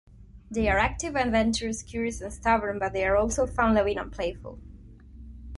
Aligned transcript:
They 0.49 0.67
are 0.67 0.79
active, 0.79 1.15
adventurous, 1.15 1.83
curious, 1.83 2.21
and 2.21 2.33
stubborn, 2.33 2.79
but 2.79 2.91
they 2.91 3.05
are 3.05 3.15
also 3.15 3.45
fun-loving 3.45 3.99
and 3.99 4.11
playful. 4.11 4.59